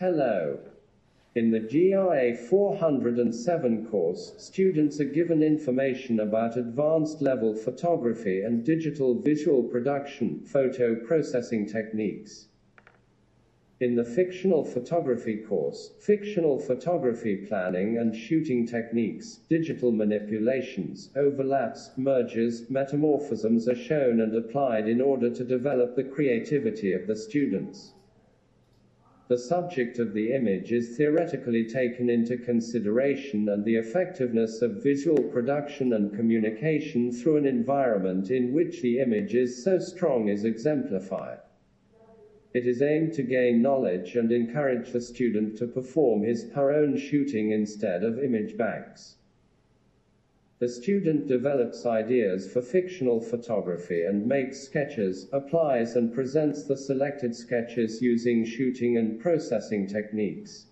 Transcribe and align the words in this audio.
Hello. 0.00 0.58
In 1.34 1.50
the 1.50 1.60
GRA 1.60 2.34
407 2.34 3.86
course, 3.88 4.32
students 4.38 4.98
are 4.98 5.04
given 5.04 5.42
information 5.42 6.20
about 6.20 6.56
advanced 6.56 7.20
level 7.20 7.54
photography 7.54 8.40
and 8.40 8.64
digital 8.64 9.14
visual 9.20 9.62
production, 9.62 10.40
photo 10.40 10.94
processing 10.94 11.66
techniques. 11.66 12.48
In 13.78 13.94
the 13.94 14.02
fictional 14.06 14.64
photography 14.64 15.36
course, 15.36 15.90
fictional 16.00 16.58
photography 16.58 17.36
planning 17.36 17.98
and 17.98 18.16
shooting 18.16 18.66
techniques, 18.66 19.40
digital 19.50 19.92
manipulations, 19.92 21.10
overlaps, 21.14 21.90
mergers, 21.98 22.62
metamorphisms 22.70 23.68
are 23.68 23.76
shown 23.76 24.22
and 24.22 24.34
applied 24.34 24.88
in 24.88 25.02
order 25.02 25.28
to 25.28 25.44
develop 25.44 25.94
the 25.94 26.04
creativity 26.04 26.94
of 26.94 27.06
the 27.06 27.16
students. 27.16 27.92
The 29.30 29.38
subject 29.38 30.00
of 30.00 30.12
the 30.12 30.32
image 30.32 30.72
is 30.72 30.96
theoretically 30.96 31.64
taken 31.64 32.10
into 32.10 32.36
consideration 32.36 33.48
and 33.48 33.64
the 33.64 33.76
effectiveness 33.76 34.60
of 34.60 34.82
visual 34.82 35.22
production 35.22 35.92
and 35.92 36.12
communication 36.12 37.12
through 37.12 37.36
an 37.36 37.46
environment 37.46 38.32
in 38.32 38.52
which 38.52 38.82
the 38.82 38.98
image 38.98 39.36
is 39.36 39.62
so 39.62 39.78
strong 39.78 40.26
is 40.26 40.44
exemplified. 40.44 41.38
It 42.54 42.66
is 42.66 42.82
aimed 42.82 43.12
to 43.12 43.22
gain 43.22 43.62
knowledge 43.62 44.16
and 44.16 44.32
encourage 44.32 44.90
the 44.90 45.00
student 45.00 45.56
to 45.58 45.68
perform 45.68 46.24
his 46.24 46.50
her 46.54 46.72
own 46.72 46.96
shooting 46.96 47.52
instead 47.52 48.02
of 48.02 48.18
image 48.18 48.56
banks. 48.56 49.14
The 50.60 50.68
student 50.68 51.26
develops 51.26 51.86
ideas 51.86 52.52
for 52.52 52.60
fictional 52.60 53.22
photography 53.22 54.02
and 54.02 54.26
makes 54.26 54.58
sketches, 54.60 55.26
applies 55.32 55.96
and 55.96 56.12
presents 56.12 56.68
the 56.68 56.76
selected 56.76 57.34
sketches 57.34 58.02
using 58.02 58.44
shooting 58.44 58.98
and 58.98 59.18
processing 59.18 59.86
techniques. 59.86 60.69